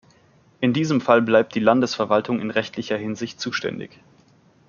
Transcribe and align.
In 0.61 0.73
diesem 0.73 0.99
Fall 0.99 1.21
bleibt 1.21 1.53
die 1.53 1.59
Landesverwaltung 1.59 2.39
in 2.39 2.49
rechtlicher 2.49 2.97
Hinsicht 2.97 3.39
zuständig. 3.39 3.99